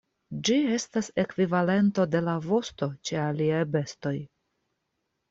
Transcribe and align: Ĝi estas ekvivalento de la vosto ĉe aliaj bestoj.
Ĝi 0.47 0.55
estas 0.77 1.09
ekvivalento 1.23 2.05
de 2.13 2.21
la 2.29 2.35
vosto 2.45 2.87
ĉe 3.11 3.21
aliaj 3.25 3.61
bestoj. 3.77 4.15